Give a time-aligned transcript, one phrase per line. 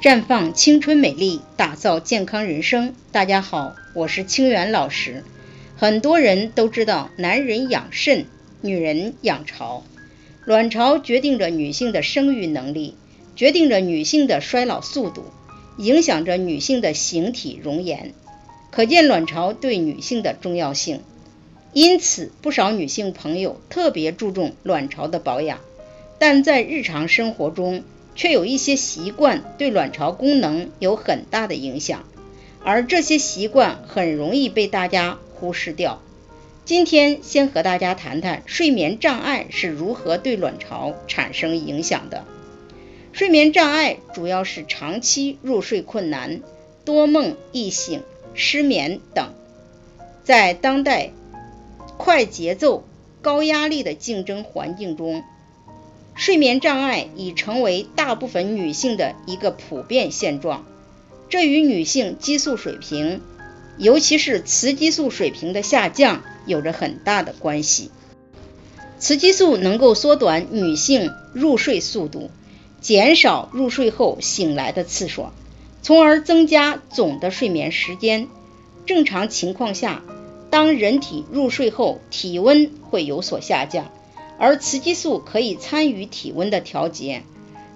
[0.00, 2.94] 绽放青春美丽，打造健康人生。
[3.10, 5.24] 大家好，我是清源老师。
[5.76, 8.26] 很多人都知道，男人养肾，
[8.60, 9.82] 女人养巢。
[10.44, 12.94] 卵巢决定着女性的生育能力，
[13.34, 15.24] 决定着女性的衰老速度，
[15.78, 18.12] 影响着女性的形体容颜。
[18.70, 21.00] 可见卵巢对女性的重要性。
[21.72, 25.58] 因此，不少女性朋友特别注重卵巢的保养，
[26.20, 27.82] 但在日常生活中，
[28.18, 32.04] 却有一些习惯对卵巢功能有很大的影响，
[32.64, 36.02] 而这些习惯很容易被大家忽视掉。
[36.64, 42.24] 今天先和大家谈谈睡眠障碍是如何对卵巢产生影响的。
[43.12, 46.40] 睡眠障碍主要是长期入睡困难、
[46.84, 48.02] 多梦易醒、
[48.34, 49.32] 失眠等。
[50.24, 51.12] 在当代
[51.96, 52.82] 快节奏、
[53.22, 55.22] 高压力的竞争环境中，
[56.18, 60.66] 睡眠障碍已成为大部分女性的一个普遍现状，
[61.28, 63.20] 这与女性激素水平，
[63.78, 67.92] 尤其是雌激素水平的下降有着很大的关系。
[68.98, 72.32] 雌激素能够缩短女性入睡速度，
[72.80, 75.26] 减少入睡后醒来的次数，
[75.82, 78.26] 从而增加总的睡眠时间。
[78.86, 80.02] 正常情况下，
[80.50, 83.92] 当人体入睡后，体温会有所下降。
[84.38, 87.22] 而雌激素可以参与体温的调节，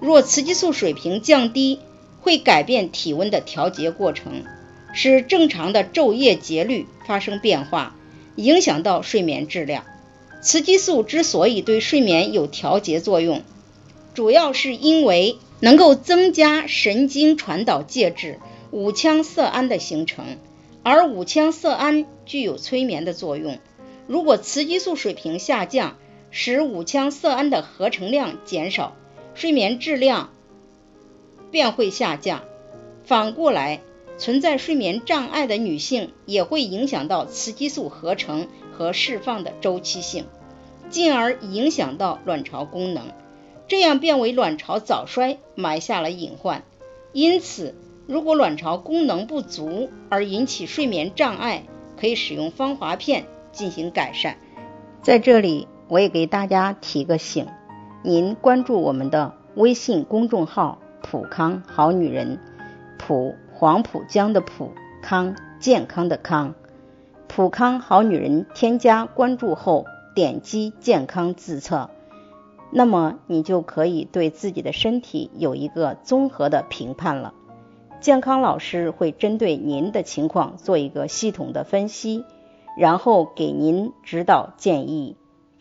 [0.00, 1.80] 若雌激素水平降低，
[2.20, 4.44] 会改变体温的调节过程，
[4.94, 7.96] 使正常的昼夜节律发生变化，
[8.36, 9.84] 影响到睡眠质量。
[10.40, 13.42] 雌激素之所以对睡眠有调节作用，
[14.14, 18.38] 主要是因为能够增加神经传导介质
[18.70, 20.24] 五羟色胺的形成，
[20.82, 23.58] 而五羟色胺具有催眠的作用。
[24.06, 25.96] 如果雌激素水平下降，
[26.34, 28.96] 使五羟色胺的合成量减少，
[29.34, 30.30] 睡眠质量
[31.50, 32.42] 便会下降。
[33.04, 33.80] 反过来，
[34.16, 40.24] 存在睡眠障碍的女性也会影响到雌激素合成和释放的周期性，
[40.88, 43.08] 进而影响到卵巢功能，
[43.68, 46.62] 这样便为卵巢早衰埋下了隐患。
[47.12, 47.74] 因此，
[48.06, 51.64] 如果卵巢功能不足而引起睡眠障碍，
[52.00, 54.38] 可以使用芳华片进行改善。
[55.02, 55.68] 在这里。
[55.88, 57.46] 我也给大家提个醒，
[58.02, 62.38] 您关注我们的微信公众号“普康好女人”，
[62.98, 64.72] 普黄浦江的普
[65.02, 66.54] 康健康的康，
[67.28, 69.84] 普康好女人添加关注后，
[70.14, 71.90] 点击健康自测，
[72.70, 77.34] 那么你就可以对自己的身体有一个综合的评判了。
[78.00, 82.24] 健康老师会针对您的情况做一个系统的分析，
[82.76, 85.16] 然后给您指导建议。